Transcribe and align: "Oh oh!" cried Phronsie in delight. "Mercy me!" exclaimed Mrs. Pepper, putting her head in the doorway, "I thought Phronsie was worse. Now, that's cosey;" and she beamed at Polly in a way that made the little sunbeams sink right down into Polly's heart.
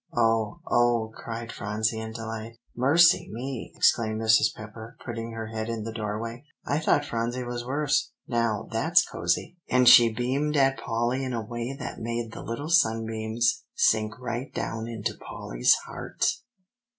"Oh 0.17 0.61
oh!" 0.67 1.13
cried 1.15 1.51
Phronsie 1.51 1.99
in 1.99 2.11
delight. 2.13 2.57
"Mercy 2.75 3.29
me!" 3.31 3.71
exclaimed 3.75 4.19
Mrs. 4.19 4.51
Pepper, 4.55 4.97
putting 5.05 5.33
her 5.33 5.45
head 5.49 5.69
in 5.69 5.83
the 5.83 5.93
doorway, 5.93 6.43
"I 6.65 6.79
thought 6.79 7.05
Phronsie 7.05 7.43
was 7.43 7.63
worse. 7.63 8.11
Now, 8.27 8.67
that's 8.71 9.05
cosey;" 9.07 9.57
and 9.69 9.87
she 9.87 10.11
beamed 10.11 10.57
at 10.57 10.79
Polly 10.79 11.23
in 11.23 11.33
a 11.33 11.45
way 11.45 11.75
that 11.77 11.99
made 11.99 12.31
the 12.31 12.41
little 12.41 12.71
sunbeams 12.71 13.63
sink 13.75 14.17
right 14.19 14.51
down 14.51 14.87
into 14.87 15.19
Polly's 15.19 15.75
heart. 15.85 16.25